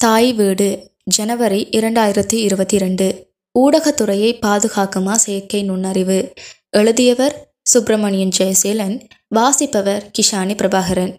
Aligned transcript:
தாய் 0.00 0.32
வீடு 0.32 0.92
ஜனவரி 1.04 1.68
இரண்டாயிரத்தி 1.70 2.34
இருபத்தி 2.34 2.78
ரெண்டு 2.78 3.06
ஊடகத்துறையை 3.54 4.28
பாதுகாக்குமா 4.46 5.12
செயற்கை 5.12 5.62
நுண்ணறிவு? 5.62 6.32
எழுதியவர் 6.70 7.34
சுப்பிரமணியன் 7.62 8.32
ஜெயசீலன் 8.38 9.00
வாசிப்பவர் 9.28 10.10
கிஷானி 10.18 10.54
பிரபாகரன். 10.54 11.12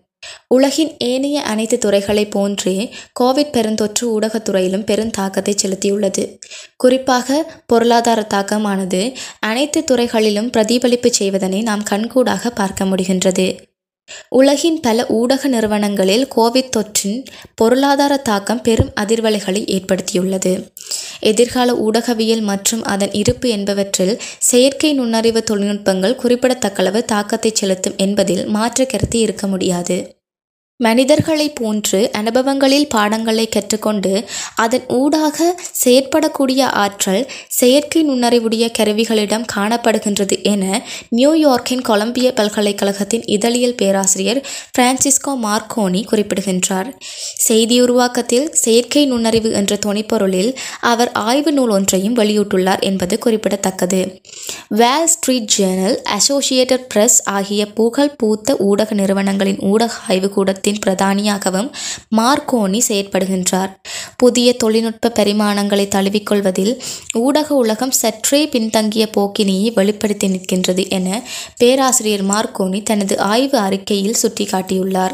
உலகின் 0.48 0.98
ஏனைய 0.98 1.42
அனைத்து 1.42 1.78
துறைகளைப் 1.78 2.32
போன்றே 2.32 2.94
கோவிட் 3.20 3.54
பெருந்தொற்று 3.56 4.06
ஊடகத்துறையிலும் 4.06 4.86
பெருந்தாக்கத்தை 4.86 5.56
செலுத்தியுள்ளது. 5.64 6.38
குறிப்பாக 6.78 7.54
பொருளாதார 7.66 8.22
தாக்கமானது 8.22 9.14
அனைத்து 9.40 9.84
துறைகளிலும் 9.84 10.50
பிரதிபலிப்பு 10.50 11.14
செய்வதனை 11.14 11.62
நாம் 11.62 11.84
கண்கூடாக 11.84 12.50
பார்க்க 12.50 12.86
முடிகின்றது. 12.86 13.48
உலகின் 14.30 14.80
பல 14.80 15.06
ஊடக 15.08 15.48
நிறுவனங்களில் 15.48 16.28
கோவிட் 16.36 16.74
தொற்றின் 16.78 17.26
பொருளாதார 17.56 18.18
தாக்கம் 18.18 18.62
பெரும் 18.62 18.92
அதிர்வலைகளை 19.02 19.62
ஏற்படுத்தியுள்ளது. 19.76 20.72
எதிர்கால 21.20 21.74
ஊடகவியல் 21.74 22.42
மற்றும் 22.42 22.84
அதன் 22.84 23.12
இருப்பு 23.12 23.50
என்பவற்றில் 23.50 24.20
செயற்கை 24.38 24.94
நுண்ணறிவு 24.94 25.44
தொழில்நுட்பங்கள் 25.52 26.16
குறிப்பிடத்தக்களவு 26.16 27.06
தாக்கத்தை 27.06 27.52
செலுத்தும் 27.54 27.96
என்பதில் 27.98 28.46
மாற்று 28.46 28.86
கருத்து 28.86 29.20
இருக்க 29.20 29.48
முடியாது. 29.48 30.19
மனிதர்களைப் 30.80 31.56
போன்று 31.56 32.10
அனுபவங்களில் 32.12 32.86
பாடங்களை 32.90 33.46
கற்றுக்கொண்டு 33.48 34.12
அதன் 34.56 34.86
ஊடாக 34.88 35.38
செயற்படக்கூடிய 35.84 36.62
ஆற்றல் 36.84 37.24
செயற்கை 37.48 38.02
நுண்ணறிவுடைய 38.10 38.66
கருவிகளிடம் 38.78 39.44
காணப்படுகின்றது 39.56 40.36
என 40.44 40.64
நியூயார்க்கின் 41.16 41.82
கொலம்பிய 41.82 42.34
பல்கலைக்கழகத்தின் 42.34 43.26
இதழியல் 43.26 43.76
பேராசிரியர் 43.76 44.42
பிரான்சிஸ்கோ 44.78 45.34
மார்க்கோனி 45.44 46.06
குறிப்பிடுகின்றார். 46.06 46.90
செய்தி 47.48 47.82
உருவாக்கத்தில் 47.82 48.48
செயற்கை 48.54 49.04
நுண்ணறிவு 49.06 49.52
என்ற 49.52 49.80
துணைப்பொருளில் 49.86 50.52
அவர் 50.84 51.12
ஆய்வு 51.26 51.52
நூல் 51.52 51.70
ஒன்றையும் 51.70 52.18
வெளியிட்டுள்ளார் 52.18 52.80
என்பது 52.82 53.18
குறிப்பிடத்தக்கது. 53.20 54.02
Wall 54.82 55.08
Street 55.08 55.52
Journal 55.58 56.00
Associated 56.18 56.88
Press 56.88 57.20
ஆகிய 57.30 57.62
புகழ் 57.74 58.16
பூத்த 58.18 58.58
ஊடக 58.60 58.94
நிறுவனங்களின் 58.94 59.62
ஊடக 59.66 59.94
நிறுவனத்தின் 60.70 60.78
பிரதானியாகவும் 60.86 61.72
மார்க்கோனி 62.18 62.82
செயற்படுகின்றார். 62.88 63.76
புதிய 64.18 64.54
தொழில்நுட்ப 64.54 65.12
பரிமாணங்களை 65.20 65.88
தழுவிக்கொள்வதில் 65.88 66.80
ஊடக 67.14 67.56
உலகம் 67.56 67.92
சற்றே 67.92 68.48
பின்தங்கிய 68.48 69.10
போக்கினையை 69.18 69.74
வெளிப்படுத்தி 69.74 70.28
நிற்கின்றது 70.28 70.90
என 70.90 71.24
பேராசிரியர் 71.58 72.26
மார்க்கோனி 72.26 72.84
தனது 72.84 73.20
ஆய்வு 73.20 73.58
அறிக்கையில் 73.58 74.16
சுட்டிக்காட்டியுள்ளார். 74.22 75.12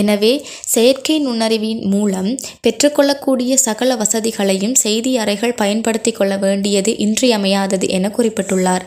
எனவே 0.00 0.32
செயற்கை 0.74 1.16
நுண்ணறிவின் 1.26 1.82
மூலம் 1.92 2.30
பெற்றுக்கொள்ளக்கூடிய 2.64 3.52
சகல 3.66 3.96
வசதிகளையும் 3.96 4.76
செய்தி 4.84 5.12
அறைகள் 5.16 5.58
பயன்படுத்தி 5.60 6.12
கொள்ள 6.12 6.34
வேண்டியது 6.36 6.92
இன்றியமையாதது 7.06 7.88
என 7.88 8.10
குறிப்பிட்டுள்ளார். 8.16 8.84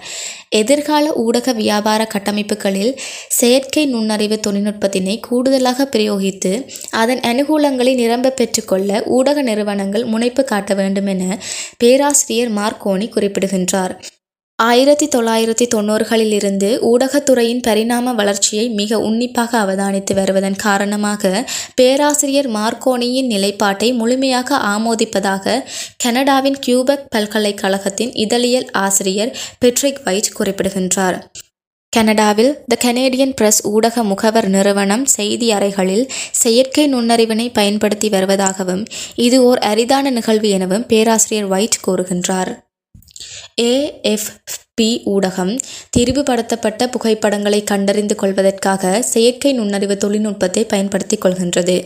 எதிர்கால 0.59 1.05
ஊடக 1.23 1.53
வியாபார 1.53 2.02
கட்டமைப்புகளில் 2.13 2.93
செயற்கை 3.39 3.83
நுண்ணறிவு 3.85 4.37
தொழில்நுட்பத்தினை 4.47 5.15
கூடுதலாக 5.27 5.87
பிரயோகித்து 5.95 6.53
அதன் 7.02 7.21
அனுகூலங்களை 7.31 7.93
நிரம்ப 7.95 8.35
பெற்றுக்கொள்ள 8.39 9.02
ஊடக 9.17 9.41
நிறுவனங்கள் 9.41 10.05
முனைப்பு 10.05 10.43
காட்ட 10.43 10.73
வேண்டும் 10.73 11.09
என 11.15 11.23
பேராசிரியர் 11.77 12.53
மார்க்கோனி 12.57 13.09
குறிப்பிடுகின்றார். 13.09 13.95
ஆயிரத்தி 14.59 15.07
தொள்ளாயிரத்தி 15.07 15.65
தொண்ணூறுகளிலிருந்து 15.73 16.69
ஊடகத்துறையின் 16.88 17.61
பரிணாம 17.61 18.13
வளர்ச்சியை 18.13 18.69
மிக 18.69 18.99
உன்னிப்பாக 18.99 19.52
அவதானித்து 19.59 20.13
வருவதன் 20.13 20.55
காரணமாக 20.55 21.43
பேராசிரியர் 21.75 22.49
மார்க்கோனியின் 22.49 23.30
நிலைப்பாட்டை 23.33 23.93
முழுமையாக 23.93 24.59
ஆமோதிப்பதாக 24.73 25.55
கனடாவின் 25.97 26.59
கியூபக் 26.59 27.07
பல்கலைக்கழகத்தின் 27.09 28.13
இதழியல் 28.15 28.69
ஆசிரியர் 28.71 29.37
பெட்ரிக் 29.59 30.03
வைட் 30.03 30.33
குறிப்பிடுகின்றார். 30.33 31.19
கனடாவில் 31.93 32.53
த 32.67 32.76
கனேடியன் 32.86 33.33
பிரஸ் 33.33 33.61
ஊடக 33.67 34.03
முகவர் 34.03 34.49
நிறுவனம் 34.49 35.05
செய்தி 35.05 35.52
அறைகளில் 35.52 36.05
செயற்கை 36.31 36.87
நுண்ணறிவினை 36.87 37.49
பயன்படுத்தி 37.53 38.09
வருவதாகவும் 38.09 38.83
இது 39.15 39.43
ஓர் 39.43 39.58
அரிதான 39.58 40.09
நிகழ்வு 40.09 40.49
எனவும் 40.49 40.86
பேராசிரியர் 40.86 41.47
வைட் 41.47 41.83
கூறுகின்றார். 41.87 42.52
ஏஎஃப்பி 43.61 44.89
ஊடகம் 45.05 45.59
திரிவுபடுத்தப்பட்ட 45.97 46.87
புகைப்படங்களை 46.87 47.63
கண்டறிந்து 47.63 48.15
கொள்வதற்காக 48.15 49.02
செயற்கை 49.02 49.53
நுண்ணறிவு 49.53 49.97
தொழில்நுட்பத்தை 49.97 50.65
பயன்படுத்திக் 50.65 51.25
கொள்கின்றது. 51.25 51.77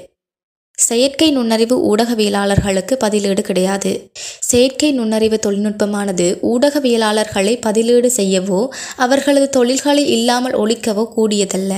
செயற்கை 0.78 1.32
நுண்ணறிவு 1.32 1.96
ஊடகவியலாளர்களுக்கு 1.96 2.94
பதிலீடு 2.94 3.42
கிடையாது. 3.42 4.12
செயற்கை 4.40 4.92
நுண்ணறிவு 4.92 5.40
தொழில்நுட்பமானது 5.46 6.28
ஊடகவியலாளர்களை 6.54 7.62
பதிலீடு 7.62 8.12
செய்யவோ 8.16 8.68
அவர்களது 8.96 9.50
தொழில்களை 9.50 10.08
இல்லாமல் 10.08 10.54
ஒழிக்கவோ 10.54 11.06
கூடியதல்ல. 11.18 11.74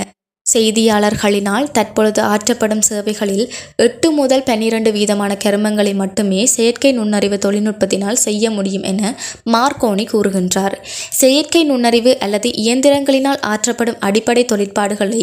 செய்தியாளர்களினால் 0.52 1.70
தற்பொழுது 1.72 2.22
ஆற்றப்படும் 2.22 2.82
சேவைகளில் 2.88 3.46
எட்டு 3.76 4.10
முதல் 4.10 4.42
பன்னிரண்டு 4.42 4.90
வீதமான 4.90 5.32
கருமங்களை 5.44 5.94
மட்டுமே 5.94 6.46
செயற்கை 6.46 6.92
நுண்ணறிவு 6.92 7.38
தொழில்நுட்பத்தினால் 7.46 8.20
செய்ய 8.26 8.50
முடியும் 8.50 8.82
என 8.82 9.14
மார்க்கோனி 9.52 10.06
கூறுகின்றார். 10.12 10.76
செயற்கை 11.20 11.64
நுண்ணறிவு 11.64 12.18
அல்லது 12.18 12.50
இயந்திரங்களினால் 12.64 13.42
ஆற்றப்படும் 13.52 14.00
அடிப்படை 14.00 14.44
தொழிற்பாடுகளை 14.44 15.22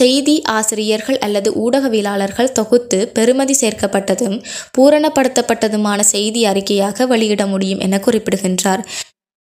செய்தி 0.00 0.42
ஆசிரியர்கள் 0.56 1.18
அல்லது 1.18 1.50
ஊடகவியலாளர்கள் 1.64 2.52
தொகுத்து 2.52 3.00
பெறுமதி 3.18 3.56
சேர்க்கப்பட்டதும் 3.60 4.38
பூரணப்படுத்தப்பட்டதுமான 4.78 6.00
செய்தி 6.14 6.42
அறிக்கையாக 6.46 7.06
வெளியிட 7.06 7.46
முடியும் 7.46 7.78
என 7.78 7.98
குறிப்பிடுகின்றார். 7.98 8.84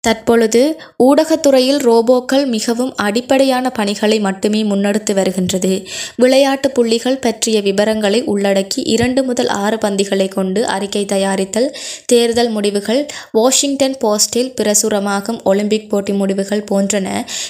தற்பொழுது 0.02 0.62
ஊடகத்துறையில் 1.04 1.80
ரோபோக்கள் 1.80 2.46
மிகவும் 2.46 2.96
அடிப்படையான 2.96 3.70
பணிகளை 3.70 4.20
மட்டுமே 4.20 4.64
முன்னெடுத்து 4.64 5.14
வருகின்றது. 5.14 5.72
விளையாட்டு 6.16 6.72
புள்ளிகள் 6.72 7.20
பற்றிய 7.20 7.62
விவரங்களை 7.62 8.24
உள்ளடக்கி 8.24 8.82
இரண்டு 8.86 9.24
முதல் 9.24 9.48
ஆறு 9.48 9.78
பந்திகளை 9.78 10.28
கொண்டு 10.28 10.66
அறிக்கை 10.68 11.06
தயாரித்தல் 11.06 11.70
தேர்தல் 12.06 12.50
முடிவுகள் 12.50 13.06
வாஷிங்டன் 13.32 13.98
போஸ்டில் 14.06 14.54
பிரசுரமாகும் 14.62 15.42
ஒலிம்பிக் 15.44 15.90
போட்டி 15.90 16.14
முடிவுகள் 16.14 16.68
போன்றன 16.72 17.08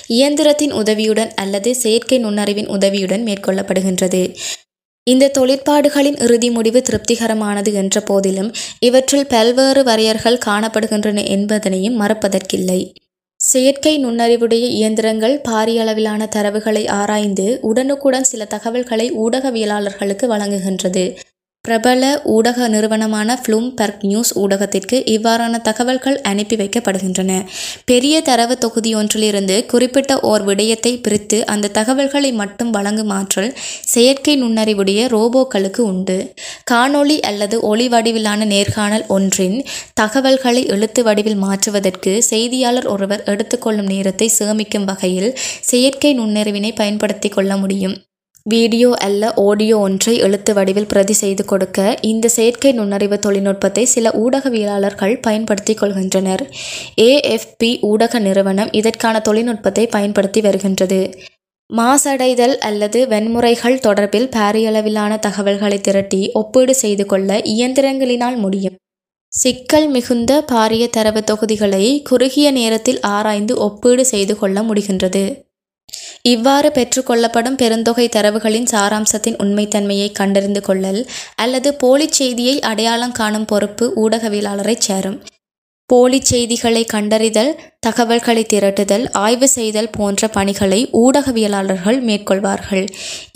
இயந்திரத்தின் 0.08 0.72
உதவியுடன் 0.72 1.34
அல்லது 1.36 1.76
செயற்கை 1.76 2.20
நுண்ணறிவின் 2.20 2.68
உதவியுடன் 2.68 3.24
மேற்கொள்ளப்படுகின்றது. 3.24 4.36
இந்த 5.08 5.32
தொழிற்பாடுகளின் 5.38 6.18
இறுதி 6.20 6.50
முடிவு 6.50 6.80
திருப்திகரமானது 6.82 7.72
என்ற 7.74 8.00
போதிலும் 8.00 8.50
இவற்றில் 8.80 9.30
பல்வேறு 9.30 9.84
வரையர்கள் 9.84 10.44
காணப்படுகின்றன 10.46 11.24
என்பதனையும் 11.36 12.00
மறப்பதற்கில்லை. 12.02 12.80
செயற்கை 13.40 13.94
நுண்ணறிவுடைய 14.06 14.66
இயந்திரங்கள் 14.78 15.36
பாரிய 15.50 15.80
அளவிலான 15.80 16.28
தரவுகளை 16.36 16.84
ஆராய்ந்து 16.90 17.48
உடனுக்குடன் 17.62 18.24
சில 18.24 18.46
தகவல்களை 18.46 19.08
ஊடகவியலாளர்களுக்கு 19.24 20.26
வழங்குகின்றது. 20.28 21.06
பிரபல 21.68 22.10
ஊடக 22.36 22.68
நிறுவனமான 22.74 23.40
ஃப்ளூம்பெர்க் 23.42 24.04
நியூஸ் 24.10 24.32
ஊடகத்திற்கு 24.40 24.98
இவ்வாறான 25.16 25.62
தகவல்கள் 25.62 26.22
அனுப்பி 26.22 26.56
வைக்கப்படுகின்றன. 26.56 27.32
பெரிய 27.86 28.22
தரவு 28.22 28.58
தொகுதி 28.58 28.92
ஒன்றிலிருந்து 28.96 29.56
குறிப்பிட்ட 29.66 30.20
ஓர் 30.32 30.44
விடயத்தை 30.44 30.94
பிரித்து 30.98 31.46
அந்த 31.46 31.72
தகவல்களை 31.80 32.32
மட்டும் 32.32 32.72
வழங்கும் 32.72 33.14
ஆற்றல் 33.20 33.52
செயற்கை 33.94 34.36
நுண்ணறிவுடைய 34.44 35.02
ரோபோக்களுக்கு 35.16 35.82
உண்டு. 35.92 36.18
காணொளி 36.72 37.20
அல்லது 37.32 37.56
ஒளி 37.62 37.88
வடிவிலான 37.88 38.46
நேர்காணல் 38.46 39.06
ஒன்றின் 39.08 39.58
தகவல்களை 39.94 40.64
எழுத்து 40.76 41.04
வடிவில் 41.04 41.40
மாற்றுவதற்கு 41.46 42.14
செய்தியாளர் 42.32 42.88
ஒருவர் 42.88 43.26
எடுத்துக்கொள்ளும் 43.34 43.92
நேரத்தை 43.94 44.30
சேமிக்கும் 44.40 44.90
வகையில் 44.92 45.32
செயற்கை 45.72 46.14
நுண்ணறிவினை 46.20 46.74
பயன்படுத்தி 46.76 47.30
கொள்ள 47.30 47.58
முடியும். 47.58 47.98
வீடியோ 48.54 48.90
அல்ல 49.06 49.32
ஆடியோ 49.46 49.78
ஒன்றை 49.78 50.18
எழுத்து 50.18 50.52
வடிவில் 50.54 50.88
பிரதி 50.88 51.14
செய்து 51.14 51.46
கொடுக்க 51.46 51.98
இந்த 52.02 52.28
செயற்கை 52.28 52.72
நுண்ணறிவு 52.72 53.18
தொழில்நுட்பத்தை 53.20 53.84
சில 53.86 54.12
ஊடகவியலாளர்கள் 54.12 55.16
பயன்படுத்திக் 55.22 55.80
கொள்கின்றனர். 55.82 56.44
ஏஎஃப்பி 57.02 57.72
ஊடக 57.82 58.20
நிறுவனம் 58.20 58.72
இதற்கான 58.72 59.20
தொழில்நுட்பத்தை 59.20 59.88
பயன்படுத்தி 59.88 60.42
வருகின்றது. 60.42 61.00
மாசடைதல் 61.70 62.56
அல்லது 62.60 63.00
வன்முறைகள் 63.08 63.82
தொடர்பில் 63.88 64.30
பாரியளவிலான 64.36 65.18
தகவல்களை 65.20 65.80
திரட்டி 65.80 66.22
ஒப்பீடு 66.34 66.76
செய்து 66.76 67.06
கொள்ள 67.06 67.40
இயந்திரங்களினால் 67.56 68.38
முடியும். 68.38 68.78
சிக்கல் 69.34 69.88
மிகுந்த 69.88 70.32
பாரிய 70.52 70.84
தரவு 70.90 71.24
தொகுதிகளை 71.24 71.84
குறுகிய 72.02 72.52
நேரத்தில் 72.52 73.02
ஆராய்ந்து 73.02 73.56
ஒப்பீடு 73.58 74.06
செய்து 74.06 74.36
கொள்ள 74.38 74.62
முடிகின்றது. 74.62 75.26
இவ்வாறு 76.22 76.70
பெற்றுக்கொள்ளப்படும் 76.70 77.60
பெருந்தொகை 77.62 78.10
தரவுகளின் 78.10 78.70
சாராம்சத்தின் 78.72 79.40
உண்மைத்தன்மையை 79.44 80.12
கண்டறிந்து 80.12 80.62
கொள்ளல் 80.62 81.08
அல்லது 81.36 81.74
போலிச் 81.74 82.12
செய்தியை 82.12 82.60
அடையாளம் 82.60 83.12
காணும் 83.12 83.46
பொறுப்பு 83.46 83.94
ஊடகவியலாளரைச் 83.96 84.86
சேரும். 84.88 85.20
போலி 85.90 86.20
செய்திகளை 86.22 86.86
கண்டறிதல் 86.86 87.56
தகவல்களை 87.80 88.46
திரட்டுதல் 88.54 89.06
ஆய்வு 89.12 89.48
செய்தல் 89.48 89.90
போன்ற 89.90 90.28
பணிகளை 90.28 90.90
ஊடகவியலாளர்கள் 90.94 92.00
மேற்கொள்வார்கள். 92.02 92.86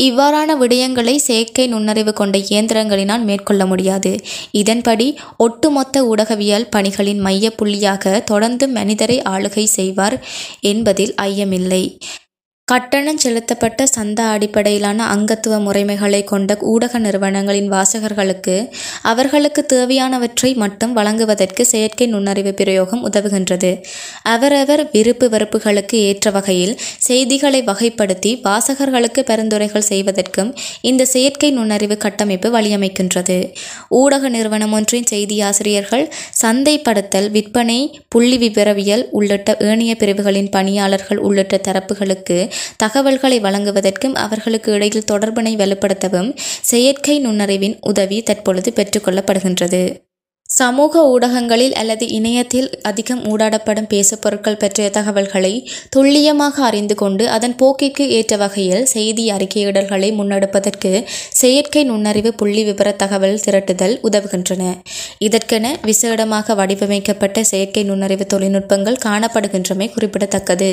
இவ்வாறான 0.04 0.56
விடயங்களை 0.58 1.16
செயற்கை 1.16 1.68
நுண்ணறிவு 1.68 2.14
கொண்ட 2.14 2.38
இயந்திரங்களினால் 2.38 3.24
மேற்கொள்ள 3.24 3.66
முடியாது. 3.66 4.20
இதன்படி 4.52 5.18
ஒட்டுமொத்த 5.38 6.04
ஊடகவியல் 6.04 6.68
பணிகளின் 6.70 7.20
மைய 7.20 7.54
புள்ளியாக 7.62 8.24
தொடர்ந்து 8.24 8.68
மனிதரை 8.68 9.22
ஆளுகை 9.30 9.64
செய்வார் 9.64 10.20
என்பதில் 10.62 11.14
ஐயமில்லை. 11.22 11.98
கட்டணம் 12.72 13.18
செலுத்தப்பட்ட 13.18 13.86
சந்தா 13.96 14.26
அடிப்படையிலான 14.34 15.00
அங்கத்துவ 15.14 15.56
முறைமைகளை 15.64 16.20
கொண்ட 16.24 16.58
ஊடக 16.62 17.00
நிறுவனங்களின் 17.00 17.70
வாசகர்களுக்கு 17.74 18.56
அவர்களுக்கு 19.02 19.62
தேவையானவற்றை 19.74 20.52
மட்டும் 20.56 20.94
வழங்குவதற்கு 20.94 21.64
செயற்கை 21.66 22.06
நுண்ணறிவு 22.08 22.52
பிரயோகம் 22.54 23.02
உதவுகின்றது. 23.10 23.72
அவரவர் 24.24 24.84
விருப்பு 24.92 25.28
வெறுப்புகளுக்கு 25.30 25.98
ஏற்ற 26.10 26.32
வகையில் 26.32 26.74
செய்திகளை 27.08 27.62
வகைப்படுத்தி 27.62 28.32
வாசகர்களுக்கு 28.44 29.24
பரிந்துரைகள் 29.24 29.88
செய்வதற்கும் 29.92 30.52
இந்த 30.82 31.06
செயற்கை 31.06 31.50
நுண்ணறிவு 31.52 31.98
கட்டமைப்பு 31.98 32.50
வழியமைக்கின்றது. 32.58 33.38
ஊடக 34.02 34.30
நிறுவனம் 34.30 34.72
ஒன்றின் 34.72 35.10
செய்தியாசிரியர்கள் 35.14 36.06
சந்தைப்படுத்தல் 36.44 37.30
விற்பனை 37.32 37.80
புள்ளி 38.10 38.38
விவரவியல் 38.38 39.06
உள்ளிட்ட 39.12 39.58
ஏனைய 39.60 39.96
பிரிவுகளின் 39.96 40.50
பணியாளர்கள் 40.50 41.22
உள்ளிட்ட 41.28 41.62
தரப்புகளுக்கு 41.68 42.40
தகவல்களை 42.78 43.40
வழங்குவதற்கும் 43.40 44.16
அவர்களுக்கு 44.16 44.72
இடையில் 44.72 45.10
தொடர்பினை 45.12 45.56
வலுப்படுத்தவும் 45.56 46.32
செயற்கை 46.62 47.20
நுண்ணறிவின் 47.20 47.78
உதவி 47.82 48.22
தற்பொழுது 48.22 48.72
பெற்றுக்கொள்ளப்படுகின்றது. 48.76 49.84
சமூக 50.50 51.04
ஊடகங்களில் 51.10 51.74
அல்லது 51.74 52.08
இணையத்தில் 52.08 52.80
அதிகம் 52.82 53.22
ஊடாடப்படும் 53.24 53.88
பேசுபொருட்கள் 53.94 54.58
பற்றிய 54.58 54.90
தகவல்களை 54.90 55.70
துல்லியமாக 55.90 56.64
அறிந்து 56.64 56.96
கொண்டு 56.96 57.30
அதன் 57.30 57.56
போக்கிற்கு 57.56 58.06
ஏற்ற 58.08 58.38
வகையில் 58.38 58.86
செய்தி 58.86 59.32
அறிக்கையிடல்களை 59.32 60.10
முன்னெடுப்பதற்கு 60.18 61.06
செயற்கை 61.30 61.84
நுண்ணறிவு 61.84 62.34
புள்ளி 62.34 62.64
விபர 62.72 62.96
தகவல் 62.96 63.40
திரட்டுதல் 63.46 63.96
உதவுகின்றன. 64.04 64.64
இதற்கென 65.20 65.76
விசேடமாக 65.86 66.56
வடிவமைக்கப்பட்ட 66.56 67.44
செயற்கை 67.44 67.84
நுண்ணறிவு 67.84 68.28
தொழில்நுட்பங்கள் 68.34 69.02
காணப்படுகின்றமை 69.06 69.94
குறிப்பிடத்தக்கது. 69.94 70.72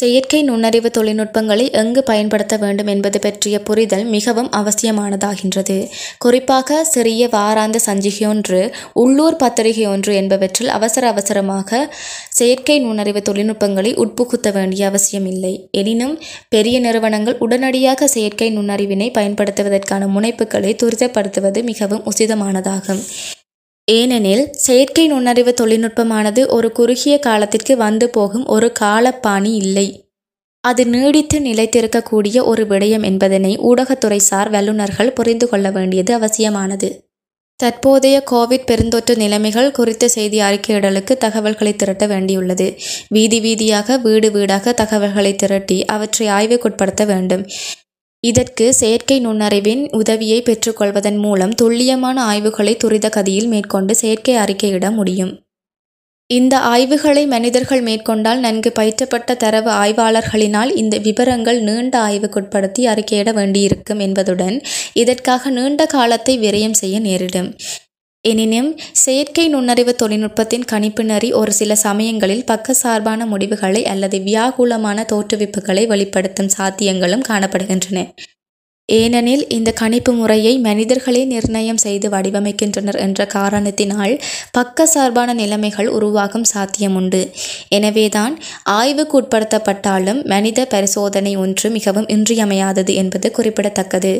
செயற்கை 0.00 0.40
நுண்ணறிவு 0.42 0.90
தொழில்நுட்பங்களை 0.90 1.64
எங்கு 1.80 2.00
பயன்படுத்த 2.02 2.54
வேண்டும் 2.56 2.90
என்பது 2.94 3.18
பற்றிய 3.18 3.56
புரிதல் 3.68 4.04
மிகவும் 4.14 4.50
அவசியமானதாகின்றது. 4.60 5.78
குறிப்பாக 6.18 6.84
சிறிய 6.84 7.28
வாராந்த 7.36 7.78
சஞ்சிகையொன்று 7.86 8.60
உள்ளூர் 9.02 9.36
பத்திரிகை 9.36 9.86
ஒன்று 9.86 10.12
என்பவற்றில் 10.20 10.72
அவசர 10.78 11.06
அவசரமாக 11.08 11.80
செயற்கை 12.38 12.78
நுண்ணறிவு 12.78 13.22
தொழில்நுட்பங்களை 13.28 13.92
உட்புகுத்த 14.04 14.52
வேண்டிய 14.52 14.86
அவசியம் 14.86 15.26
இல்லை 15.26 15.54
எனினும் 15.80 16.14
பெரிய 16.48 16.76
நிறுவனங்கள் 16.80 17.38
உடனடியாக 17.38 18.08
செயற்கை 18.08 18.50
நுண்ணறிவினை 18.58 19.10
பயன்படுத்துவதற்கான 19.18 20.08
முனைப்புகளை 20.16 20.72
துரிதப்படுத்துவது 20.82 21.62
மிகவும் 21.62 22.04
உசிதமானதாகும். 22.12 23.02
ஏனெனில் 23.88 24.52
செயற்கை 24.52 25.06
நுண்ணறிவு 25.06 25.54
தொழில்நுட்பமானது 25.60 26.46
ஒரு 26.46 26.72
குறுகிய 26.72 27.18
காலத்திற்கு 27.18 27.76
வந்து 27.76 28.10
போகும் 28.10 28.46
ஒரு 28.46 28.72
காலப்பாணி 28.80 29.52
இல்லை. 29.54 29.86
அது 30.64 30.86
நீடித்து 30.86 31.38
நிலைத்திருக்கக்கூடிய 31.38 32.44
ஒரு 32.44 32.64
விடயம் 32.64 33.04
என்பதனை 33.04 33.58
ஊடகத்துறை 33.58 34.16
சார் 34.16 34.50
வல்லுநர்கள் 34.50 35.12
புரிந்து 35.12 35.48
கொள்ள 35.48 35.70
வேண்டியது 35.70 36.14
அவசியமானது. 36.14 37.08
தற்போதைய 37.60 38.22
கோவிட் 38.30 38.66
பெருந்தொற்று 38.70 39.16
நிலைமைகள் 39.16 39.72
குறித்த 39.72 40.08
செய்தி 40.08 40.40
அறிக்கையிடலுக்கு 40.40 41.16
தகவல்களை 41.16 41.76
திரட்ட 41.76 42.06
வேண்டியுள்ளது. 42.06 42.66
வீதி 43.08 43.40
வீதியாக 43.40 44.00
வீடு 44.00 44.30
வீடாக 44.30 44.72
தகவல்களை 44.72 45.34
திரட்டி 45.34 45.84
அவற்றை 45.84 46.28
ஆய்வுக்குட்படுத்த 46.28 47.06
வேண்டும். 47.06 47.44
இதற்கு 48.24 48.74
செயற்கை 48.74 49.16
நுண்ணறிவின் 49.20 49.82
உதவியை 49.90 50.42
பெற்றுக்கொள்வதன் 50.42 51.16
மூலம் 51.16 51.54
துல்லியமான 51.54 52.16
ஆய்வுகளை 52.22 52.74
துரித 52.76 53.08
கதியில் 53.08 53.48
மேற்கொண்டு 53.48 53.94
செயற்கை 53.94 54.34
அறிக்கையிட 54.36 54.90
முடியும். 54.90 55.32
இந்த 56.30 56.58
ஆய்வுகளை 56.58 57.26
மனிதர்கள் 57.26 57.80
மேற்கொண்டால் 57.80 58.40
நன்கு 58.40 58.70
பயிற்றப்பட்ட 58.78 59.36
தரவு 59.36 59.70
ஆய்வாளர்களினால் 59.70 60.70
இந்த 60.76 60.98
விவரங்கள் 60.98 61.60
நீண்ட 61.60 61.94
ஆய்வுக்குட்படுத்தி 62.08 62.82
அறிக்கையிட 62.86 63.32
வேண்டியிருக்கும் 63.32 63.98
என்பதுடன் 63.98 64.58
இதற்காக 64.92 65.50
நீண்ட 65.50 65.86
காலத்தை 65.86 66.38
விரயம் 66.38 66.78
செய்ய 66.82 66.98
நேரிடும். 67.00 67.50
எனினும் 68.24 68.78
செயற்கை 68.92 69.48
நுண்ணறிவு 69.48 69.94
தொழில்நுட்பத்தின் 69.94 70.64
கணிப்பு 70.64 71.04
நெறி 71.04 71.32
ஒரு 71.32 71.52
சில 71.52 71.74
சமயங்களில் 71.74 72.44
பக்கசார்பான 72.44 73.26
முடிவுகளை 73.26 73.84
அல்லது 73.84 74.18
வியாகுலமான 74.18 75.04
தோற்றுவிப்புகளை 75.12 75.86
வெளிப்படுத்தும் 75.86 76.50
சாத்தியங்களும் 76.58 77.24
காணப்படுகின்றன. 77.28 78.00
ஏனெனில் 78.88 79.48
இந்த 79.48 79.72
கணிப்பு 79.72 80.12
முறையை 80.12 80.58
மனிதர்களே 80.58 81.24
நிர்ணயம் 81.24 81.76
செய்து 81.76 82.08
வடிவமைக்கின்றனர் 82.08 82.98
என்ற 82.98 83.26
காரணத்தினால் 83.26 84.14
பக்க 84.52 84.86
சார்பான 84.86 85.34
நிலைமைகள் 85.34 85.88
உருவாகும் 85.88 86.44
சாத்தியம் 86.44 86.94
உண்டு 86.94 87.22
எனவேதான் 87.68 88.36
ஆய்வுக்கு 88.62 89.20
உட்படுத்தப்பட்டாலும் 89.20 90.24
மனித 90.24 90.64
பரிசோதனை 90.64 91.36
ஒன்று 91.36 91.70
மிகவும் 91.70 92.08
இன்றியமையாதது 92.08 92.94
என்பது 92.94 93.30
குறிப்பிடத்தக்கது. 93.30 94.14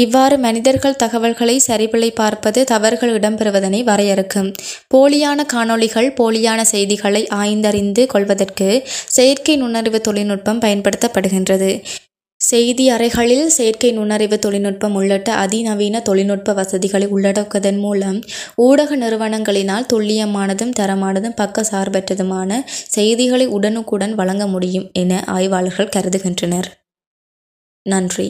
இவ்வாறு 0.00 0.38
மனிதர்கள் 0.38 0.96
தகவல்களை 0.96 1.60
சரிபிழை 1.66 2.10
பார்ப்பது 2.14 2.64
தவறுகள் 2.64 3.12
இடம்பெறுவதனை 3.18 3.80
வரையறுக்கும். 3.84 4.50
போலியான 4.94 5.46
காணொளிகள் 5.52 6.10
போலியான 6.20 6.60
செய்திகளை 6.60 7.26
ஆய்ந்தறிந்து 7.34 8.06
கொள்வதற்கு 8.06 8.68
செயற்கை 9.08 9.56
நுண்ணறிவு 9.56 10.00
தொழில்நுட்பம் 10.00 10.60
பயன்படுத்தப்படுகின்றது. 10.60 11.70
செய்தி 12.40 12.90
அறைகளில் 12.90 13.46
செயற்கை 13.46 13.92
நுண்ணறிவு 13.92 14.38
தொழில்நுட்பம் 14.38 14.94
உள்ளிட்ட 14.94 15.34
அதிநவீன 15.34 16.00
தொழில்நுட்ப 16.00 16.52
வசதிகளை 16.52 17.06
உள்ளடக்குவதன் 17.06 17.80
மூலம் 17.80 18.18
ஊடக 18.56 18.96
நிறுவனங்களினால் 18.96 19.88
துல்லியமானதும் 19.92 20.76
தரமானதும் 20.80 21.36
பக்க 21.36 21.64
சார்பற்றதுமான 21.70 22.60
செய்திகளை 22.88 23.46
உடனுக்குடன் 23.46 24.14
வழங்க 24.14 24.46
முடியும் 24.46 24.90
என 24.92 25.22
ஆய்வாளர்கள் 25.26 25.94
கருதுகின்றனர். 25.96 26.68
நன்றி. 27.86 28.28